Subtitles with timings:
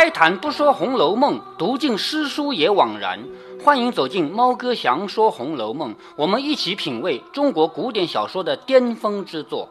[0.00, 3.22] 开坛不说《红楼梦》，读尽诗书也枉然。
[3.62, 9.68] 欢迎走进猫哥祥说《红楼梦》，我们一起品味中国古典小说的巅峰之作。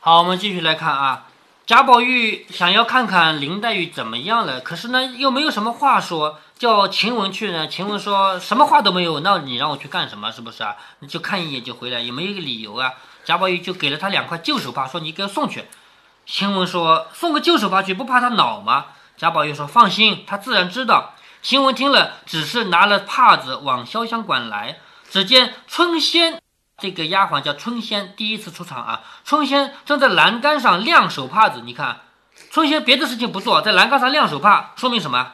[0.00, 1.28] 好，我们继续来看啊。
[1.64, 7.68] 贾宝玉想要看看林黛玉怎么样了，可是呢又没有什么话说，叫晴雯去呢。
[7.68, 10.32] 晴雯说什么话都没有，那你让我去干什么？
[10.32, 10.74] 是不是啊？
[10.98, 12.90] 你就看一眼就回来，也没有一个理由啊。
[13.24, 15.66] 贾宝玉就给了他两块旧手帕，说你给我送去。
[16.26, 18.86] 晴雯说送个旧手帕去，不怕他恼吗？
[19.16, 24.78] 贾宝玉说：“放心，他自然知道。”晴雯听了，只是拿了帕子往潇湘馆来。
[25.10, 26.40] 只见春仙
[26.78, 29.02] 这个丫鬟叫春仙，第一次出场啊。
[29.24, 31.60] 春仙正在栏杆上晾手帕子。
[31.64, 32.00] 你看，
[32.50, 35.32] 春仙别的事情不做，在栏杆上晾手帕，说明什么？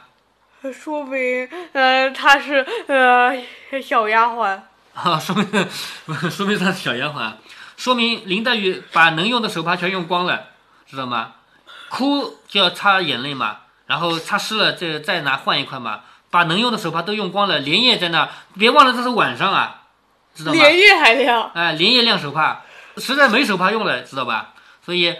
[0.71, 4.59] 说明，呃，她是呃小丫鬟。
[4.93, 5.69] 啊，说明
[6.29, 7.31] 说明她是小丫鬟，
[7.77, 10.49] 说明林黛玉把能用的手帕全用光了，
[10.85, 11.35] 知道吗？
[11.89, 13.60] 哭就要擦眼泪嘛。
[13.91, 19.81] 然后擦湿了，这再拿换一块嘛，把能用的手帕都用光了，连夜在那，别忘了这是晚上啊，
[20.33, 20.57] 知道吗？
[20.57, 22.61] 连夜还亮，哎，连夜晾手帕，
[22.95, 24.53] 实在没手帕用了，知道吧？
[24.85, 25.17] 所以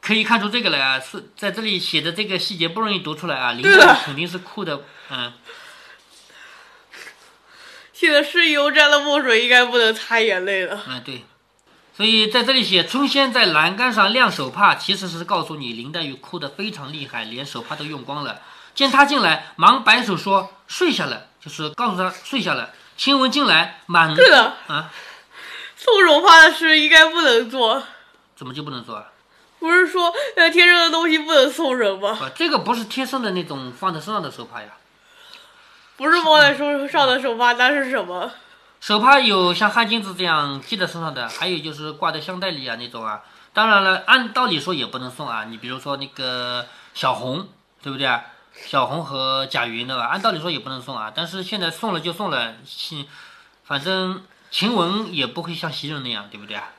[0.00, 5.34] 可以看出这个来啊，是在这里写的这个细节不容易读出来啊，林黛玉肯定是哭的，嗯。
[7.92, 10.80] 写的是油沾了墨水，应该不能擦眼泪了。
[10.88, 11.22] 嗯，对。
[11.96, 18.40] 所以在这里写春仙在栏杆上晾手帕，其实是告诉你林黛玉哭得非常厉害，连手帕都用光了。
[18.74, 22.70] 见他进来，忙摆手说睡下了，就是告诉他睡下了。
[22.96, 24.90] 晴雯进来，满对的啊，
[25.76, 27.82] 送手帕的事应该不能做，
[28.36, 29.06] 怎么就不能做啊？
[29.58, 32.18] 不是说呃贴身的东西不能送人吗？
[32.22, 34.68] 啊这个不是贴身的那种放在身上的手帕呀，
[35.96, 38.30] 不是放在身上的手帕，那是什么？
[38.80, 43.20] 手帕有像汗巾子这样系在身上的，还有就是挂在香袋里啊那种啊。
[43.52, 45.44] 当然了，按道理说也不能送啊。
[45.44, 47.46] 你比如说那个小红，
[47.82, 48.24] 对不对啊？
[48.66, 50.06] 小红和贾云对吧？
[50.06, 51.12] 按道理说也不能送啊。
[51.14, 52.54] 但是现在送了就送了，
[53.64, 56.70] 反正晴雯也不会像袭人那样，对不对啊？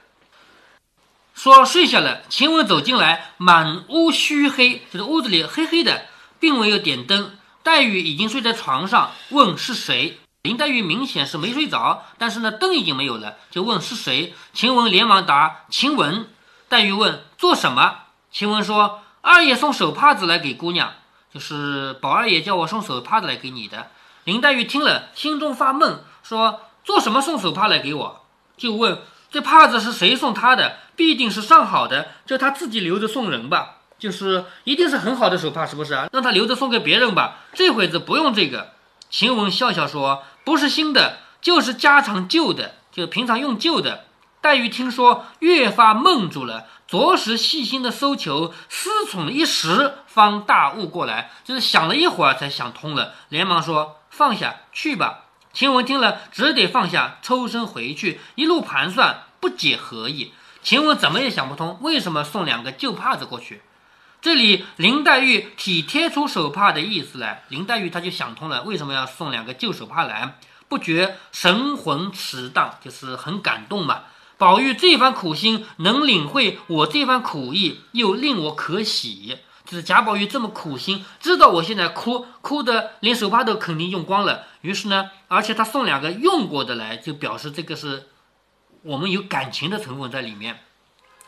[1.35, 6.05] 说睡下了，晴雯走进来，满屋虚黑，就是屋子里黑黑的，
[6.39, 7.37] 并没有点灯。
[7.61, 10.20] 黛玉已经睡在床上，问是谁。
[10.43, 14.33] 林黛玉明显是没睡着，但是呢，灯已经没有了，就问是谁。
[14.53, 16.27] 晴雯连忙答：“晴雯。”
[16.67, 20.93] 黛玉问：“做什么？”晴雯说：“二爷送手帕子来给姑娘，
[21.31, 23.91] 就是宝二爷叫我送手帕子来给你的。”
[24.25, 28.25] 林黛玉听了，心中发闷，说：“做什么送手帕来给我？”
[28.57, 30.77] 就问：“这帕子是谁送他的？
[30.95, 33.75] 必定是上好的，叫他自己留着送人吧。
[33.99, 36.09] 就是一定是很好的手帕，是不是啊？
[36.11, 37.41] 让他留着送给别人吧。
[37.53, 38.73] 这会子不用这个。”
[39.11, 40.23] 晴雯笑笑说。
[40.43, 44.05] 不是新的，就是家常旧的，就平常用旧的。
[44.41, 60.33] 黛玉听说，越发闷住了，着实细心的搜求，思忖了一时，方大悟过来，就是想了一会儿才想通了，连忙说：“放下去吧。”晴雯听了，只得放下，抽身回去，一路盘算，不解何意。
[60.63, 63.61] 晴雯怎么也想不通，为什么送两个旧帕子过去？
[64.21, 70.37] 这里林黛玉体贴出手帕的意思来，林黛玉她就想通了，为什么要送两个旧手帕来？
[70.69, 74.03] 不觉神魂驰荡，就是很感动嘛。
[74.37, 79.39] 宝玉这番苦心能领会我这番苦意，又令我可喜。
[79.65, 88.09] 就是贾宝玉这么苦心，知道我现在哭哭的连手帕都肯定用光了，于是呢，而且他送两个用过的来，就表示这个是
[88.83, 90.59] 我们有感情的成分在里面，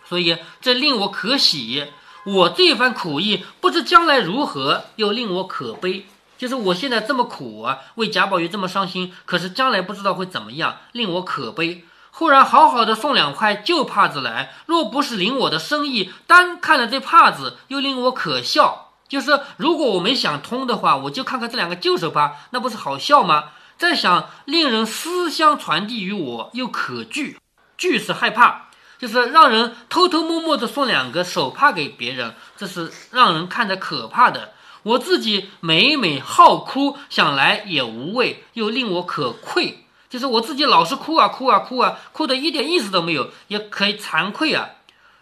[0.07, 1.87] 所以这令我可喜。
[2.25, 6.05] 我这番苦意，不知将来如何，又令我可悲。
[6.37, 11.83] 就是我现在这么苦啊，为贾宝玉这么伤心，可是将来不知道会怎么样，令我可悲。
[12.11, 18.91] 忽然好好的送两块旧帕子来，若不是领我的生意，单看了这帕子，又令我可笑。
[19.07, 23.49] 就是如果我没想通的话，我就看看这两个旧手帕，那不是好笑吗？
[23.77, 27.37] 再想令人思乡传递于我，又可惧，
[27.77, 28.69] 惧是害怕。
[29.03, 34.53] 就是让人偷偷摸摸的送两个手帕给别人，这是让人看着可怕的。
[34.83, 39.85] 我自己每每好哭，想来也无味，又令我可愧。
[40.09, 44.69] 就是我自己老是哭啊哭啊哭啊，哭的一点意思都没有，也可以惭愧啊。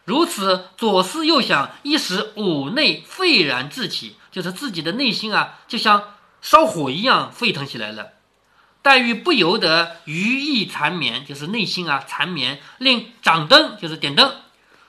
[0.05, 6.03] 如此左思右想，一时五内沸然至起，就是自己的内心啊，就像
[6.39, 8.09] 烧火一样沸腾起来了。
[8.81, 14.35] 黛玉不由得余意缠绵，就是内心啊缠绵，令掌灯，就是点灯，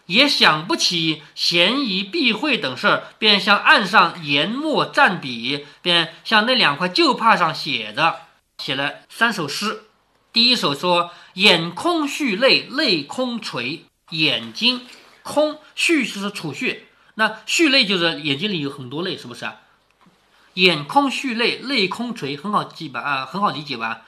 [0.06, 8.20] 也想不起嫌疑避讳等事儿，便向案上研墨蘸笔，便向那两块旧帕上写着，
[8.58, 9.82] 写了三首诗。
[10.32, 14.86] 第一首说：“眼空蓄泪，泪空垂；眼睛
[15.22, 16.86] 空蓄是储蓄，
[17.16, 19.56] 那蓄泪就是眼睛里有很多泪，是不是啊？
[20.54, 23.00] 眼空蓄泪，泪空垂，很好记吧？
[23.00, 24.02] 啊，很好理解吧？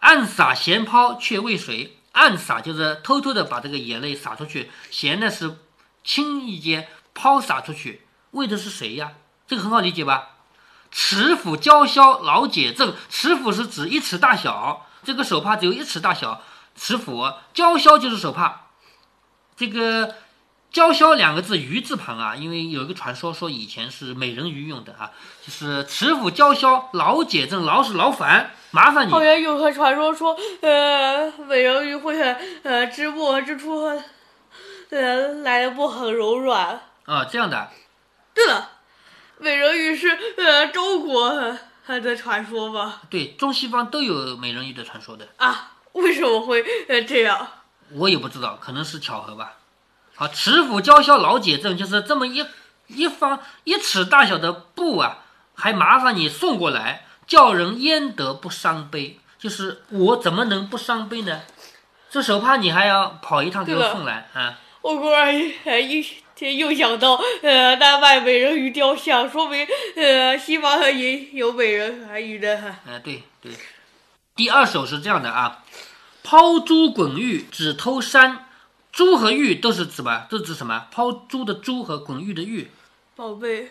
[0.00, 1.98] 暗洒闲抛却为谁？
[2.12, 5.58] 暗洒就是偷偷的把这个眼泪洒出去，闲呢是
[6.04, 9.12] 轻易间抛洒出去，为的是谁呀？
[9.46, 10.30] 这个很好理解吧？
[10.90, 16.42] 尺斧交削老解正，尺斧是指一尺大小，这个手帕只有一尺大小。
[16.74, 18.68] 尺斧交削就是手帕，
[19.56, 20.14] 这个
[20.72, 25.10] 交削两个字鱼字旁啊，因为有一个传说说以前是美人鱼用的啊，
[25.44, 29.10] 就是尺斧交削老解正，劳是劳烦麻烦你。
[29.10, 32.18] 好像有个传说说，呃，美人鱼会
[32.62, 33.82] 呃织布织出，
[34.88, 36.80] 呃来的布很柔软。
[37.04, 37.68] 啊，这样的。
[38.32, 38.70] 对了，
[39.38, 40.08] 美人鱼是
[40.38, 43.00] 呃中国的传说吗？
[43.10, 45.28] 对，中西方都有美人鱼的传说的。
[45.36, 45.72] 啊。
[45.92, 47.46] 为什么会呃这样？
[47.90, 49.52] 我也不知道，可能是巧合吧。
[50.14, 52.44] 好，尺斧交削老解证，就是这么一
[52.88, 55.18] 一方一尺大小的布啊，
[55.54, 59.18] 还麻烦你送过来，叫人焉得不伤悲？
[59.38, 61.40] 就是我怎么能不伤悲呢？
[62.10, 64.58] 这手帕你还要跑一趟给我送来啊？
[64.82, 66.04] 我忽然一
[66.58, 69.66] 又想到，呃，丹麦美人鱼雕像，说明
[69.96, 72.74] 呃西方也有美人鱼的。
[72.86, 73.52] 哎，对对。
[74.34, 75.62] 第二首是这样的啊。
[76.24, 78.46] 抛珠滚玉只偷山，
[78.92, 80.26] 珠和玉都是指么？
[80.28, 80.86] 都指什么？
[80.90, 82.70] 抛珠的珠和滚玉的玉，
[83.16, 83.70] 宝贝，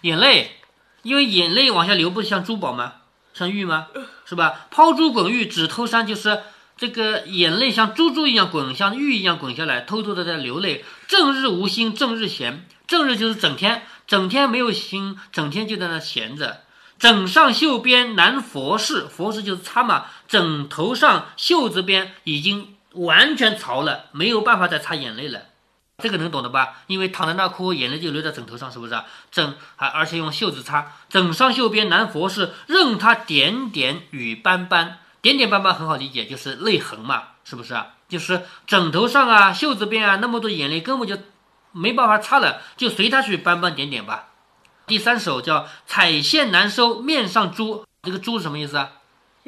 [0.00, 0.56] 眼泪，
[1.02, 2.94] 因为眼泪往下流，不是像珠宝吗？
[3.34, 3.88] 像玉吗？
[4.24, 4.66] 是吧？
[4.70, 6.40] 抛珠滚玉指偷山，就是
[6.78, 10.84] 这个眼泪像珠珠一样滚，像玉一样滚下来，偷偷的在流泪。
[11.06, 16.62] 正日无心，正日闲，正日就是整天，整天没有心，整天就在那闲着。
[16.98, 20.06] 枕上袖边难佛事，佛事就是擦嘛。
[20.26, 25.42] 枕头上袖子边已经完全潮了，没有办法再擦眼泪了。
[26.02, 26.76] 这个能懂的吧？
[26.86, 29.04] 因为躺在那哭，眼泪就流在枕头上，是不是啊？
[29.32, 30.92] 枕还而且用袖子擦。
[31.08, 34.98] 枕上袖边难佛是，任他点点雨斑斑。
[35.20, 37.94] 点点斑斑很好理解，就是泪痕嘛，是不是啊？
[38.08, 41.18] 就是枕头上啊、袖子边啊那么多眼泪，根本就
[41.72, 44.28] 没办法擦了，就随他去斑斑点点吧。
[44.86, 48.92] 第三首叫彩线难收面上珠，这个珠是什么意思啊？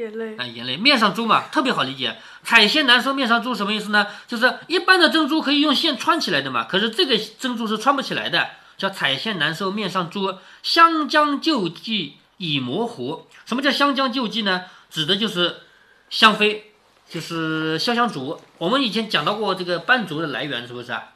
[0.00, 2.16] 眼泪啊，眼泪面上珠嘛，特别好理解。
[2.42, 4.06] 彩线难收面上珠什么意思呢？
[4.26, 10.34] 就是一般的珍珠可以用线穿起来的嘛，可是这个珍珠是穿不起来的，叫彩线难收面上珠。
[10.62, 14.64] 湘江旧迹已模糊，什么叫湘江旧迹呢？
[14.90, 15.56] 指的就是
[16.08, 16.72] 香妃，
[17.08, 18.40] 就是潇湘竹。
[18.58, 21.10] 我们以前讲到过这个斑竹的来源，是不是啊？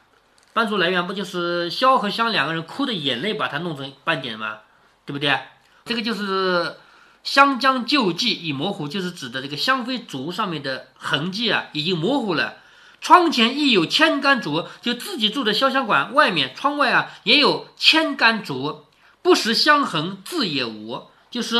[0.53, 4.59] 斑竹来源不就是萧和香两个人哭的眼泪把它弄成斑点吗？
[5.05, 5.37] 对不对？
[5.83, 6.77] 这个就是
[7.25, 12.59] 湘江旧迹已模糊，就是指的这个香妃竹上面的痕迹啊，已经模糊了。
[13.01, 18.85] 窗前亦有千竿竹，就自己住的潇湘馆外面窗外啊也有千竿竹，
[19.21, 21.57] 不识香痕字也无，就是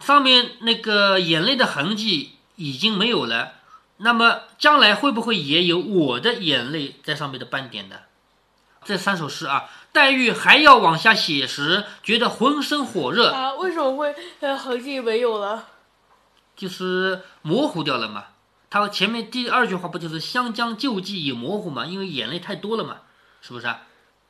[0.00, 3.52] 上面那个眼泪的痕迹已经没有了。
[3.98, 7.96] 那么将来会不会也有我的眼泪在上面的斑点呢？
[8.84, 13.54] 这三首诗啊，黛玉还要往下写时，觉得浑身火热啊。
[13.54, 15.68] 为什么会呃痕迹没有了？
[16.56, 18.24] 就是模糊掉了嘛。
[18.70, 21.86] 他前面第二句话不就是湘江旧迹已模糊嘛？
[21.86, 22.96] 因为眼泪太多了嘛，
[23.40, 23.82] 是不是啊？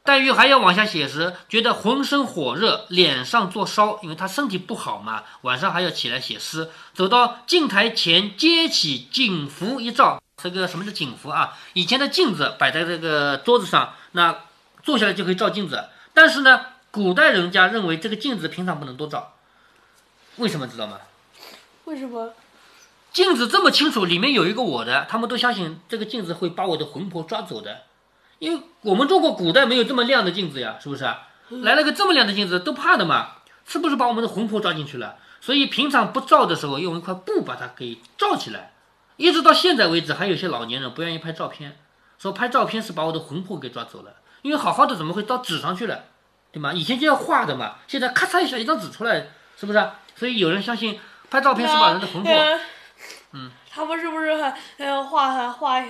[0.02, 5.22] 黛玉还要往下写时，觉得浑身火热，脸上作烧，因为她身体不好嘛。
[5.40, 10.20] 晚上还要起来写诗，走到镜台前，接起镜幅一照。
[10.36, 11.56] 这个什么叫镜幅啊？
[11.72, 14.40] 以前的镜子摆在这个桌子上，那
[14.84, 15.88] 坐下来就可以照镜子。
[16.12, 19.32] 但是呢，古代人家认为这个镜子平常不能多照，
[20.36, 21.00] 为什么知道吗？
[21.86, 22.32] 为什么？
[23.12, 27.82] 镜子这么清楚，里面有一个我的，他们都相信这个镜子会把我的魂魄抓走的。
[28.38, 31.04] 因为我们中国古代没有这么亮的镜子呀，是不是？
[31.62, 33.32] 来了个这么亮的镜子，都怕的嘛，
[33.64, 35.16] 是不是把我们的魂魄抓进去了？
[35.40, 38.72] 所以平常不照的时候，用一块布把它给罩起来。
[39.16, 41.78] 一直到现在为止，还有些老年人不愿意拍照片，
[42.18, 44.14] 说拍照片是把我的魂魄给抓走了。
[44.44, 46.04] 因为好好的怎么会到纸上去了，
[46.52, 46.70] 对吗？
[46.70, 49.90] 以前就要画的嘛，现在咔嚓一下一张纸出来，是不是？
[50.14, 52.30] 所以有人相信拍照片是把人的魂魄，
[53.32, 55.82] 嗯，他们是不是还呃画画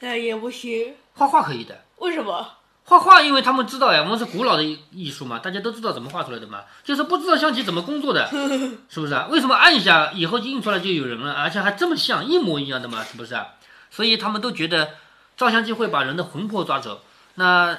[0.00, 0.94] 呃也不行？
[1.12, 2.48] 画画可以的，为什么？
[2.84, 8.26] 画画，因为他们知道呀，我们是古老的艺术嘛，大家都知道怎么画出来的嘛，就是不知道象棋怎么工作的，
[8.88, 9.28] 是不是啊？
[9.30, 13.48] 为什么按一下以后就印出来就有人了，而且还这么像，一模一样的嘛，是不是啊？
[13.90, 14.94] 所以他们都觉得
[15.36, 17.02] 照相机会把人的魂魄抓走。
[17.34, 17.78] 那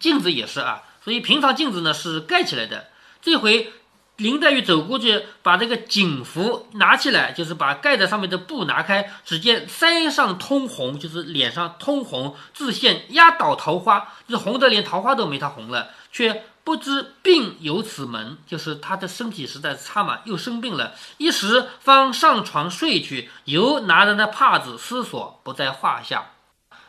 [0.00, 2.88] 镜子也是啊，所以平常镜子呢是盖起来的，
[3.20, 3.72] 这回
[4.16, 26.30] 林黛玉走过去，把这个锦服拿起来，就是把盖在上面的布拿开，只见腮上通红，就是脸上通红，自现压倒桃花，就是红的连桃花都没她红了，却不知病由此门，就是她的身体实在差嘛，又生病了，一时方上床睡去，犹拿着那帕子思索，不在话下。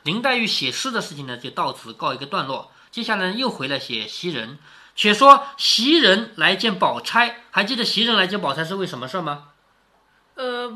[0.06, 2.72] 林黛玉写诗的事情呢，就到此告一个段落。
[2.92, 4.60] 接下来又回来写袭人。
[4.96, 9.46] 且说袭人来见宝钗，还记得袭人来见宝钗是为什么事吗？
[10.36, 10.72] 呃，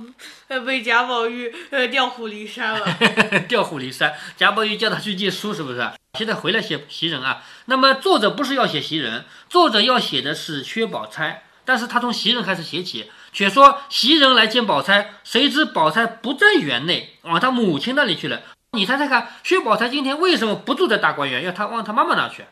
[0.48, 2.98] 呃被贾宝玉呃调虎离山了。
[3.48, 5.92] 调虎离山，贾宝玉叫他去借书，是不是？
[6.18, 7.44] 现在回来写袭人啊。
[7.66, 13.12] 那么作者不是要写袭人，作者要写的是薛宝钗，但是他从袭人开始写起。
[13.32, 18.42] 且说袭人来见宝钗，谁知宝钗不在园内，往他母亲那里去了。
[18.74, 22.46] 你猜猜看，薛宝钗今天为什么不住在大观园，要她往她妈妈那去？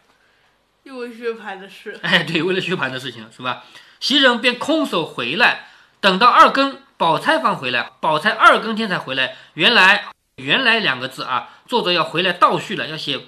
[0.82, 3.64] 因为薛蟠的事，哎，对，为了薛蟠的事情是吧？
[4.00, 5.68] 袭人便空手回来，
[6.00, 9.36] 等到二更，宝钗方回来，宝钗二更天才回来。
[9.54, 10.06] 原来，
[10.38, 13.22] 原来两个字啊，作者要回来倒叙了，要写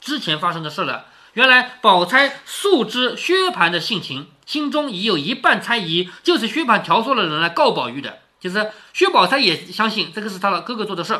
[0.00, 1.06] 之前发生的事了。
[1.34, 11.16] 原来，宝钗素知薛蟠的性情，心中已有一半猜疑，就是薛蟠挑唆了人来告宝玉的，就是薛宝钗也相信这个是他的哥哥做的事。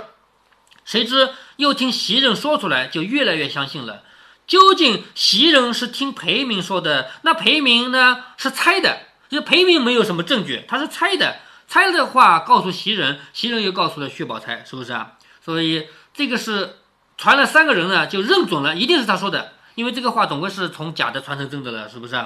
[0.84, 4.02] 谁知又听袭人说出来，就越来越相信了。
[4.46, 11.36] 究竟袭人是听裴明说的，那裴明呢是猜的，就裴明没有什么证据，他是猜的，
[11.68, 15.12] 猜的话告诉袭人，袭人又告诉了薛宝钗，是不是啊？
[15.44, 16.76] 所以这个是
[17.16, 22.20] 传了三个人呢，就认准了，一定是他说的，因为这个话总归是从假的传成真的了，是不是？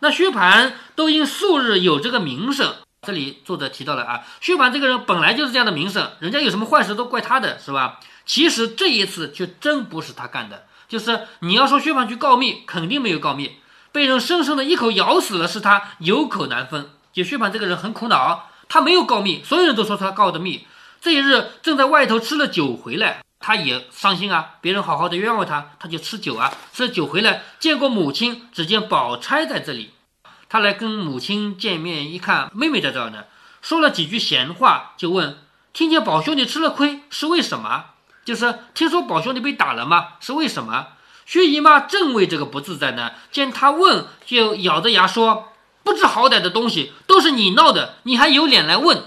[0.00, 7.98] 那薛蟠都因素日有这个名声，这里作者提到了啊，薛蟠这个人本来就是这样的名声，人家有什么坏事都怪他的，是吧？
[8.24, 10.66] 其实这一次却真不是他干的。
[10.86, 13.56] 就是你要说薛蟠去告密，肯定没有告密，
[13.90, 16.90] 被人生生的一口咬死了，是他有口难分。
[17.12, 20.64] 就薛蟠这个人很苦恼，他没有告密，所有人都说他告的密。
[21.00, 29.90] 这一日正在外头吃了酒回来，他也伤心啊，别人好好的冤枉他，他就吃酒啊，吃了酒回来见过母亲，只见宝钗在这里，
[30.52, 33.24] 他来跟母亲见面，一看妹妹在这儿呢，
[33.62, 35.38] 说了几句闲话，就问：
[35.72, 37.86] 听见宝兄弟吃了亏，是为什么？
[38.26, 40.08] 就是听说宝兄弟被打了吗？
[40.20, 40.88] 是为什么？
[41.24, 43.12] 薛姨妈正为这个不自在呢。
[43.30, 49.04] 见他问，就咬着牙说：“不知好歹的东西，都是你闹的，你还有脸来问？”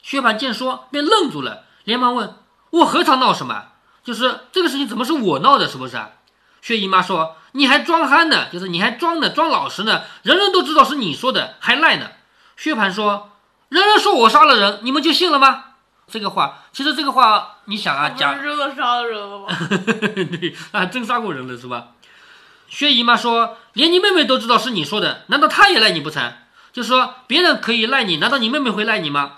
[0.00, 2.36] 薛蟠见说，便愣住了，连忙问
[2.70, 3.64] ：“我何尝闹什么？
[4.04, 5.66] 就是这个事情怎么是我闹的？
[5.66, 6.00] 是不是？”
[6.64, 10.00] 薛姨妈说：“你还装憨呢，就是你还装呢，装老实呢。
[10.22, 12.06] 人人都知道是你说的，还赖呢。”
[12.56, 13.32] 薛蟠说
[13.68, 15.64] ：“人人说我杀了人，你们就信了吗？”
[16.10, 19.48] 这个话，其实这个话，你想啊，假真的杀了人了吗？
[20.40, 21.88] 对啊，真杀过人了是吧？
[22.70, 26.32] 薛姨妈说，连你妹妹都知道是你说的，难道她也赖你不成？
[26.72, 29.32] 就说别人可以赖你，难道你妹妹会赖你吗？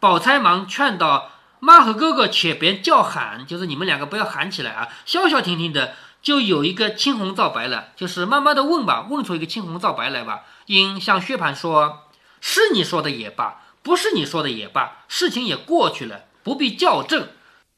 [0.00, 10.42] 宝钗忙劝道：“妈和哥哥且别叫喊，就是你们两个不要喊起来啊，消消停停的，就有一个青红皂白了，就是慢慢的问吧，问出一个青红皂白来吧。
[10.66, 12.08] 因向薛蟠说，
[12.40, 17.28] 是你说的也罢。”不是你说的也罢，事情也过去了，不必较正。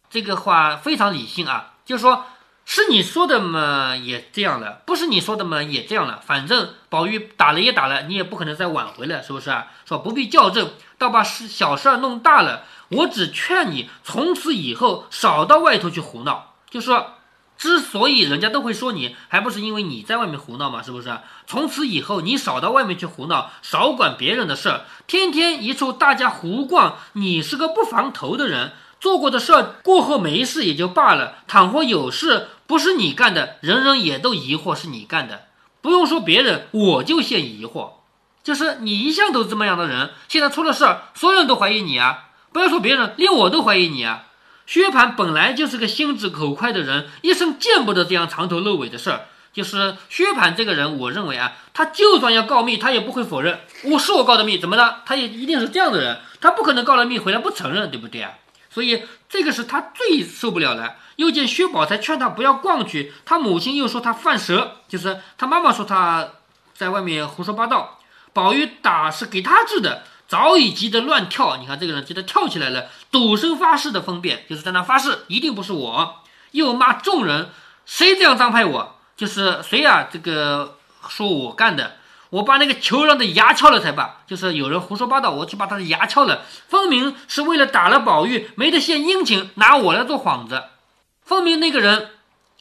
[0.09, 2.25] 这个话非常理性啊，就说
[2.65, 6.21] 是你说的嘛，也这样了；不是你说的嘛，也这样了。
[6.27, 9.69] 反正宝玉打了也打了，你也不可能再挽回了，是不是啊？
[9.85, 12.65] 说不必较正，倒把事小事儿弄大了。
[12.89, 17.19] 我只劝你从此以后少到外头去胡闹，就说。
[17.61, 20.83] 之所以人家都会说你，还不是因为你在外面胡闹吗？
[20.83, 21.15] 是不是？
[21.47, 26.97] 从此以后，你少到外面去胡闹，少管别人的事儿，天天一处大家胡逛。
[27.13, 35.43] 你是个不防头的人，做过的事儿过后没事也就罢了，倘或有事不是你干的，人人也都疑惑是你干的。
[35.83, 37.91] 不用说别人，我就现疑惑，
[38.43, 42.31] 就是你一向都是这么样的人，现在出了事儿，所有人都怀疑你啊！
[42.55, 44.29] 不要说别人，连我都怀疑你啊！
[44.71, 49.23] 薛蟠本来就是个心直口快的人，一生见不得这样藏头露尾的事儿。
[49.53, 55.03] 就是薛蟠这个人，我认为啊，他就算要告密，他也不会否认我是我告的密，怎么了？
[55.05, 58.35] 他也一定是这样的人，他不可能告了密回来不承认，对不对啊？
[58.71, 60.95] 所以这个是他最受不了的。
[61.17, 66.29] 又见薛宝钗劝他不要逛去，他母亲又说他犯蛇，就是他妈妈说他
[66.77, 67.99] 在外面胡说八道。
[68.33, 70.05] 宝玉打是给他治的。
[70.31, 76.21] 早已急得乱跳，你看这个人急得跳起来了，赌声发誓的分辨，就是在那发誓，一定不是我。
[76.53, 77.51] 又骂众人，
[77.85, 78.95] 谁这样张派我？
[79.17, 80.07] 就是谁啊？
[80.09, 80.77] 这个
[81.09, 81.97] 说我干的，
[82.31, 84.21] 我把那个裘郎的牙敲了才罢。
[84.29, 90.63] 就是有人胡说八道，我去把他的牙敲了，分明是为了打了宝玉，没得献殷勤，拿我来做幌子。
[91.25, 92.11] 分明那个人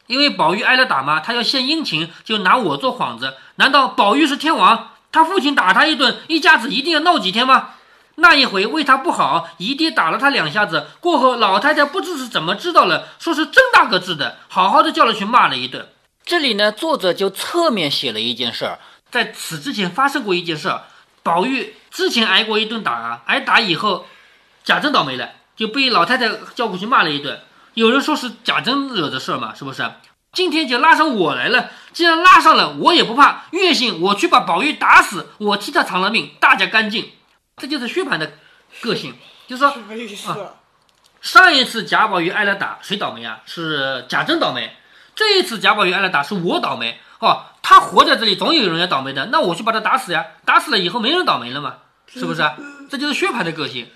[0.08, 3.36] 因为宝玉挨了打嘛，他要献殷勤，就拿我做幌子。
[3.58, 4.90] 难道宝玉是天王？
[5.12, 7.72] 他父亲打他一顿，一家子一定要闹几天吗？
[8.16, 15.88] 那一回为他不好，姨爹打了他两下子，过后老太太不知是怎么知道了，说是郑大哥治的，好好的叫了去骂了一顿。
[16.26, 20.84] 这里呢，作者就侧面写了一件事儿，在此之前发生过一件事儿，
[21.24, 24.06] 宝玉之前挨过一顿打啊，挨打以后，
[24.64, 27.40] 贾珍倒霉了，就被老太太叫过去骂了一顿。
[27.74, 29.90] 有人说是贾珍惹的事儿嘛，是不是？
[30.32, 37.12] 今天就拉上我来了，既然拉上了，我也不怕，月信我去把宝玉打死，我替他偿了命，大家干净。
[37.58, 38.32] 这就是薛蟠的
[38.82, 39.16] 个性，
[39.48, 40.52] 就是说什么意思？
[41.20, 43.42] 上一次贾宝玉挨了打，谁倒霉啊？
[43.46, 44.72] 是贾珍倒霉。
[45.16, 47.00] 这一次贾宝玉挨了打，是我倒霉。
[47.20, 50.26] 哦，他活在这里，总有人要倒霉的，那我去把他打死呀！
[50.46, 51.76] 打死了以后，没人倒霉了嘛？
[52.08, 52.42] 是不是？
[52.90, 53.90] 这就是薛蟠的个性，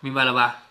[0.00, 0.63] 明白了吧？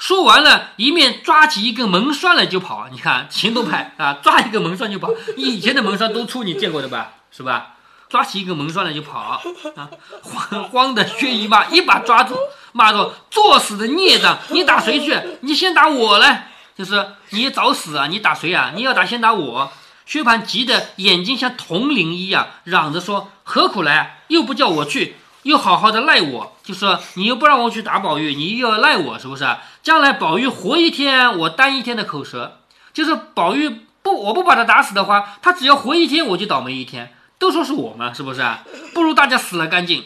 [0.00, 2.88] 说完了，一面抓起一根门栓来就跑。
[2.90, 5.10] 你看，行动派啊，抓一个门栓就跑。
[5.36, 7.12] 以前的门栓都粗，你见过的吧？
[7.30, 7.74] 是吧？
[8.08, 9.40] 抓起一根门栓来就跑啊！
[10.22, 12.34] 慌慌的薛姨妈一把抓住，
[12.72, 14.36] 骂道：“作死的孽障！
[14.48, 15.16] 你打谁去？
[15.42, 16.50] 你先打我来！
[16.76, 18.08] 就是你找死啊！
[18.08, 18.72] 你打谁啊？
[18.74, 19.70] 你要打先打我！”
[20.06, 24.24] 薛蟠急得眼睛像铜铃一样，嚷着说：“何苦来？
[24.26, 25.14] 又不叫我去，
[25.50, 29.46] 又好好的赖我，就说你又不让我去打宝玉，你又要赖我，是不是？
[29.82, 32.60] 将来宝玉活一天，我担一天的口舌。
[32.92, 33.68] 就是宝玉
[34.02, 37.12] 不，我不把他打死的话，他只要活一天，我就倒霉一天。
[37.38, 38.42] 都说是我嘛，是不是？
[38.94, 40.04] 不如大家死了干净。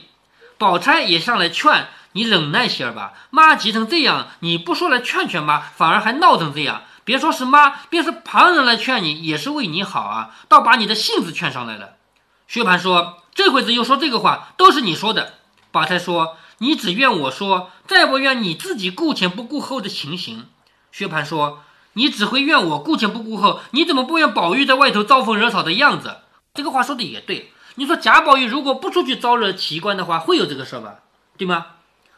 [0.59, 6.83] 宝钗也上来劝你忍耐些儿吧，妈急成这样，你不说来劝劝妈，反而还闹成这样。
[7.05, 11.97] 别说是妈，便是旁人来劝你，也是为你好啊，倒把你的性子劝上来了。
[12.47, 15.35] 薛蟠说：“这会子又说这个话，都是你说的。”
[15.73, 20.47] 宝钗说：“你只怨我说，再不怨你自己顾前不顾后的情形。”
[20.93, 21.65] 薛蟠说
[21.95, 26.19] ：“你只会怨我顾前不顾后，你怎么不怨宝玉在外头招风惹草的样子？”
[26.55, 27.51] 这个话说的也对。
[27.75, 31.01] 你说贾宝玉如果不出去招惹奇观的话，会有这个事儿吧？
[31.37, 31.67] 对吗？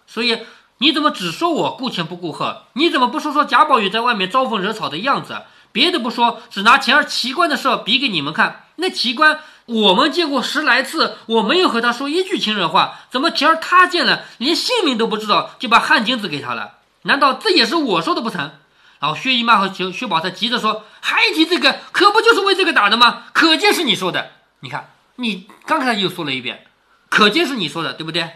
[0.07, 0.42] 所以
[0.79, 2.57] 你怎么只说我顾前不顾后？
[2.74, 5.44] 你怎么不说说贾宝玉在外面招风惹草的样子？
[5.72, 8.66] 别的不说，只拿前儿奇观的事儿比给你们看。
[8.76, 16.74] 那奇观我们见过十来次，我没有和他说一句亲热话，怎么前儿他见了连姓名都不知道，就把汗巾子给他了？
[17.02, 18.52] 难道这也是我说的不成？
[18.98, 23.24] 然后薛姨妈和薛薛宝钗急着说：“还提这个，可不就是为这个打的吗？
[23.33, 24.31] 可见是你说的。
[24.61, 26.66] 你看，你刚才又说了一遍，
[27.11, 28.31] 可见是你说的，对不对？”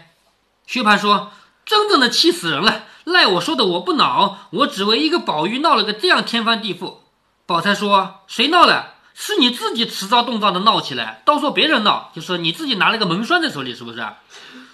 [0.67, 1.31] 薛蟠说
[1.65, 6.97] ：“真正的气死人了，赖我说的我不恼，我只为一个宝玉闹了个这样天翻地覆。”
[7.47, 8.90] 宝钗说：“谁闹了？
[9.13, 14.05] 是你自己迟早动灶的闹起来，到时候别人闹，就说你自己拿了个门栓在手里，是不是？”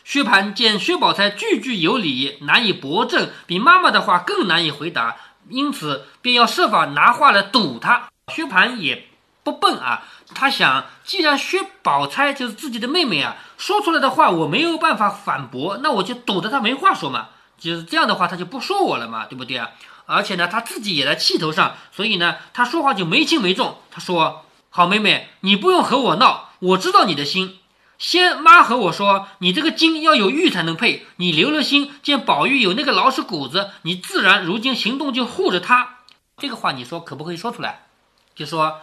[0.06, 5.18] 薛蟠见薛宝钗句句有理，难以驳正，比妈妈的话更难以回答，
[5.50, 8.08] 因此便要设法拿话来堵他。
[8.34, 9.10] 薛蟠也
[9.44, 17.28] 不笨啊，他想，既然薛宝钗就是自己的妹妹啊，说出来的话我没有办法反驳，那我就堵得他没话说嘛。
[17.60, 19.72] 就是这样的话，他就不说我了嘛，对不对啊？
[20.10, 23.78] 而且呢，他自己也在气头上，所以呢，他说话就没轻没重。
[23.92, 27.60] 他说：“好妹妹，你不用和我闹，我知道你的心。
[27.98, 35.98] 先妈和我说，你这个金要有玉才能配，你留了心，见宝玉有那个老实骨子，你自然如今行动就护着他。
[36.38, 37.88] 这个话你说可不可以说出来？
[38.34, 38.80] 就说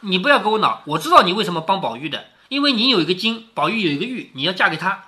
[0.00, 5.04] 你不要跟我闹，我知道你为什么帮宝玉的，因为你有一个金，宝玉有一个玉，你要嫁给他。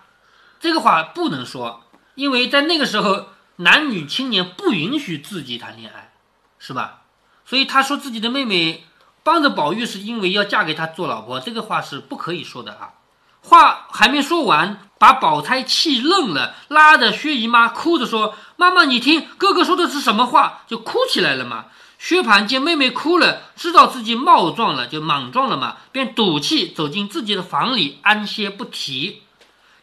[0.61, 1.83] 这个话不能说，
[2.14, 6.12] 因为在那个时候。”男女青年不允许自己谈恋爱，
[6.59, 7.03] 是吧？
[7.45, 8.85] 所以他说自己的妹妹
[9.23, 12.95] 帮着宝玉，是因为要嫁给他做老婆，这个话是不可以说的啊！
[13.42, 21.66] 话还没说完，把宝钗气愣了，拉着薛姨妈哭着说：“妈妈，你听哥哥说的是什么话？”就哭起来了嘛。
[21.99, 29.23] 薛蟠见妹妹哭了，知道自己冒撞了，就莽撞了嘛，便赌气走进自己的房里安歇不提。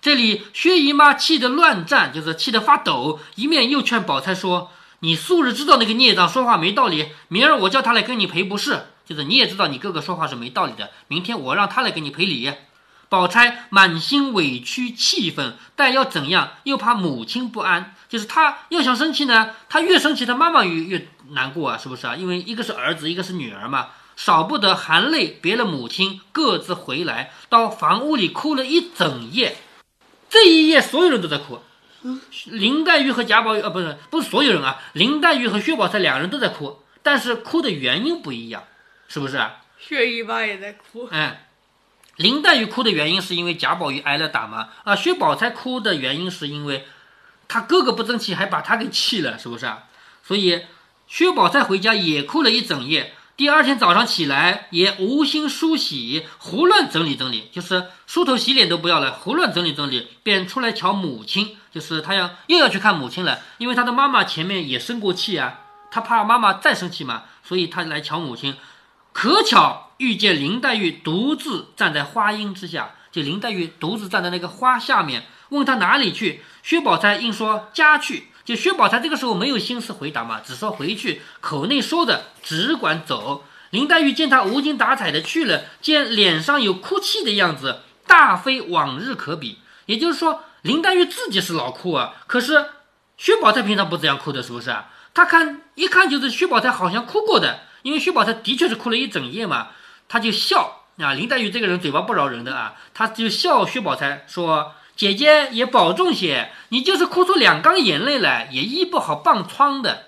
[0.03, 12.51] 这里薛姨妈气得乱战，就是气得发抖，一面又劝宝钗说：“你素日知道那个孽障说话没道理，明儿我叫他来跟你赔不是，就是你也知道你哥哥说话是没道理的，明天我让他来给你赔礼。”
[13.07, 22.17] 宝钗满心委屈气愤，但要怎样又怕母亲不安，就是她要想生气呢，她越生气，她妈妈越越难过啊，是不是啊？
[22.17, 23.87] 因为一个是儿子，一个是女儿嘛，
[24.17, 29.55] 少不得含泪别了母亲，各自回来到房屋里哭了一整夜。
[30.33, 31.59] 这一夜，所有人都在哭。
[32.45, 34.81] 林黛玉和贾宝玉，呃，不是，不是所有人啊。
[34.93, 38.63] 林黛玉和薛宝钗两人都在哭，但是哭的原因不一样，
[39.07, 39.39] 是不是？
[39.77, 41.05] 薛姨妈也在哭。
[41.11, 41.49] 哎，
[42.15, 44.69] 林黛玉哭的原因是因为贾宝玉挨了打嘛。
[44.83, 46.87] 啊，薛宝钗哭的原因是因为
[47.47, 49.83] 她哥哥不争气，还把她给气了，是不是啊？
[50.23, 50.61] 所以
[51.07, 53.13] 薛宝钗回家也哭了一整夜。
[53.43, 65.59] 第二天早上起来也无心梳洗，胡乱整理整理，就是梳头洗脸都不要了，胡乱整理整理，便出来瞧母亲，就是他要又要去看母亲了，因为他的妈妈前面也生过气啊，
[65.91, 68.55] 他怕妈妈再生气嘛，所以他来瞧母亲。
[69.11, 78.29] 可巧遇见林黛玉独自站在花荫之下，就林黛玉独自站在那个花下面，问他哪里去，薛宝钗应说家去。
[78.45, 83.45] 就薛宝钗这个时候没有心思回答嘛，只说回去，口内说着只管走。
[83.69, 89.59] 林黛玉见他无精打采的去了，见脸上有哭泣的样子，大非往日可比。
[89.85, 92.65] 也就是说，林黛玉自己是老哭啊，可是
[93.17, 94.89] 薛宝钗平常不这样哭的，是不是啊？
[95.13, 99.69] 他看一看就是薛宝钗好像哭过的，因为薛宝钗的确是哭了一整夜嘛，
[100.09, 101.13] 他就笑啊。
[101.13, 104.73] 林黛玉这个人嘴巴不饶人的啊，他就笑薛宝钗说。
[104.95, 110.07] 姐姐也保重些，你就是哭出两缸眼泪来，也医不好棒疮的。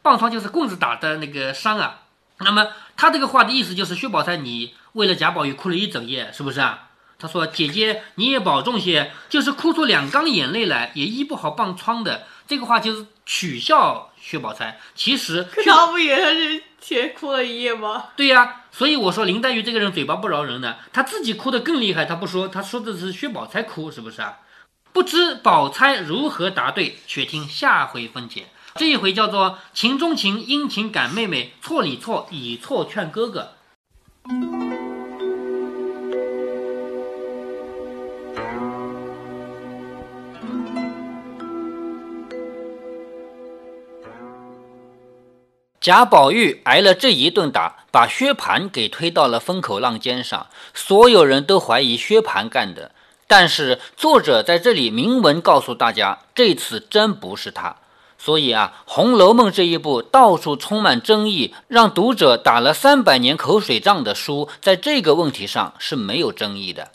[0.00, 2.00] 棒疮就是棍子打的那个伤啊。
[2.38, 6.88] 那么他这个话的意思就是，薛宝钗，你为了贾宝玉哭了一整夜，是不是啊？
[7.18, 14.80] 他说：“姐姐你也保重些，就是哭出两缸眼泪来，也医不好棒疮的。”这个话就是取笑薛宝钗。
[14.96, 18.06] 其实他不也是先哭了一夜吗？
[18.16, 18.61] 对呀。
[18.72, 24.38] 所以我说林黛玉这个人嘴巴不饶人呢，她自己哭得更厉害，她不说，她说的是薛宝钗哭，是不是啊？
[24.92, 28.46] 不知宝钗如何答对，且听下回分解。
[28.74, 33.52] 这一回叫做情中情，殷勤感妹妹，错里错，以错劝哥哥。
[45.82, 50.46] 贾宝玉挨了这一顿打，把薛蟠给推到了风口浪尖上。
[50.72, 52.92] 所有人都怀疑薛蟠干的，
[53.26, 57.74] 但是作者在这里明文告诉大家，这次真不是他。
[58.16, 66.92] 所以啊，《红楼梦》这一部到处充满争议，让读者打了三百年口水仗的书，在这个问题上是没有争议的。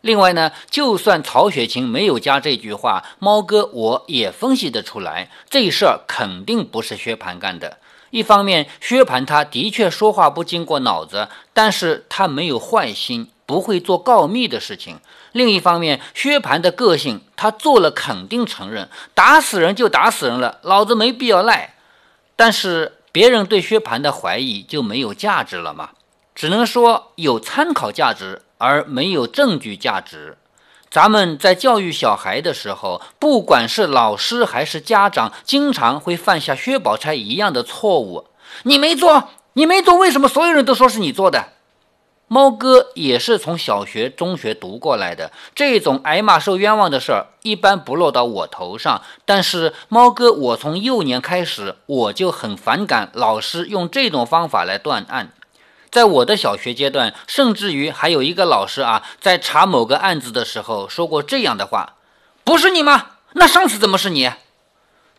[0.00, 7.78] 另外呢，就算曹雪芹没有加这句话，猫哥我也分析得出来，这事儿肯定不是薛蟠干的。
[8.14, 15.00] 一方面，薛蟠他的确说话不经过脑子，但是他没有坏心，不会做告密的事情。
[15.32, 21.74] 另一方面，薛蟠的个性，他做了肯定承认，打死人就打死人了，老子没必要赖。
[22.36, 25.90] 但是别人对薛蟠的怀疑就没有价值了吗？
[26.36, 30.38] 只能说有参考价值，而没有证据价值。
[30.94, 38.28] 咱们在教育小孩的时候，不管是老师还是家长，经常会犯下薛宝钗一样的错误。
[38.62, 41.48] 你没做，你没做，为什么所有人都说是你做的？
[42.28, 49.02] 猫哥也是从小学、中学读过来的，这种挨骂受冤枉的事儿一般不落到我头上。
[49.24, 55.32] 但是猫哥，我从幼年开始，我就很反感老师用这种方法来断案。
[55.94, 61.94] 在我的小学阶段，甚至于还有一个老师啊，在查某个案子的时候说过这样的话
[62.42, 63.12] ：“不是你吗？
[63.34, 64.32] 那上次怎么是你？”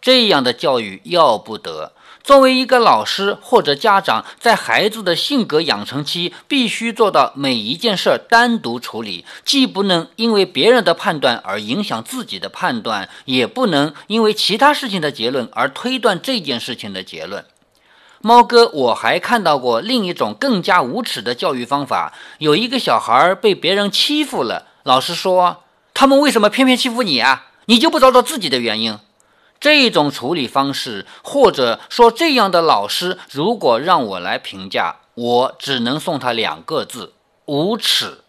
[0.01, 1.93] 这样的教育要不得。
[2.21, 17.45] 作为一个老师或者家长，在孩子的性格养成期，必须做到每一件事单独处理，既不能因为别人的判断而影响自己的判断，也不能因为其他事情的结论而推断这件事情的结论。
[18.25, 22.11] 猫哥，我还看到过另一种更加无耻的教育方法。
[22.39, 25.61] 有一个小孩被别人欺负了，老师说
[25.93, 27.49] ：“他们为什么偏偏欺负你啊？
[27.65, 28.97] 你就不找找自己的原因？”
[29.61, 37.13] 这种处理方式，或者说这样的老师，如果让我来评价，我只能送他两个字：
[37.45, 38.21] 无耻。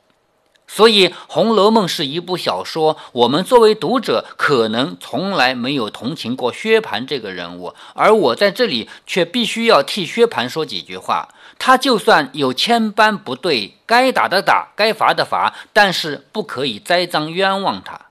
[0.69, 2.97] 所以，《红楼梦》是一部小说。
[3.13, 11.29] 我们作为读者，可能从来没有同情过薛蟠这个人物，而我在这里却必须要替薛蟠说几句话。
[11.59, 18.07] 他就算有千般不对，该打的打，该罚的罚，但是不可以栽赃冤枉他。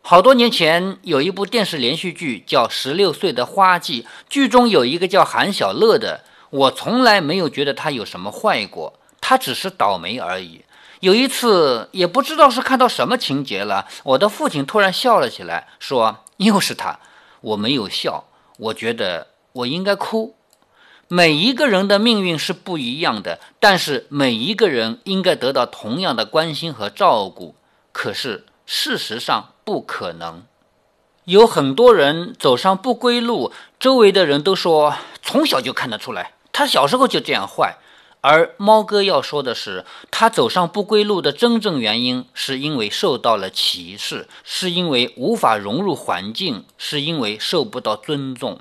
[0.00, 10.63] 好多年前有一部电视连续剧叫《十六岁的花季》，剧中有一个叫韩小乐的，我从来没有觉得他有什么坏过，他只是倒霉而已。
[11.04, 16.98] 有一次，也不知道是看到什么情节了，我的父亲突然笑了起来，说：“又是他。”
[17.52, 18.24] 我没有笑，
[18.56, 20.34] 我觉得我应该哭。
[21.08, 27.54] 每一个人的命运是不一样的，但是每一个人应该得到同样的关心和照顾。
[27.92, 30.44] 可是事实上不可能，
[31.24, 37.76] 有很多人走上不归路，周围的人都说从小就看得出来，他小时候就这样坏。
[38.26, 48.60] 而猫哥要说的是，他走上不归路的真正原因，是因为受到了歧视，是因为无法融入环境，是因为受不到尊重。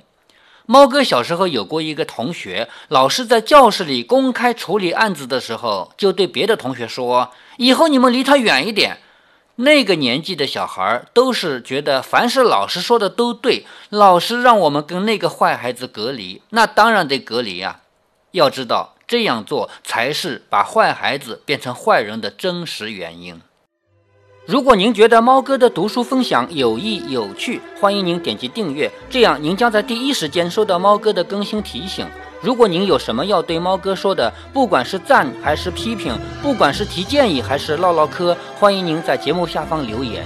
[0.65, 8.97] 猫哥小时候有过一个同学，老师在教室里公开处理案子的时候，就对别的同学说：“以后你们离他远一点。”
[9.56, 17.80] 那个年纪的小孩都是觉得凡是老师说的都对，老师让我们跟那个坏孩子隔离，那当然得隔离啊。
[18.32, 23.41] 要知道，这样做才是把坏孩子变成坏人的真实原因。
[24.45, 32.05] 如果您觉得猫哥的读书分享有益有趣，欢迎您点击订阅，这样您将在第一时间收到猫哥的更新提醒。
[32.41, 40.25] 如果您有什么要对猫哥说的，不管是赞还是批评，不管是提建议还是唠唠嗑，欢迎您在节目下方留言。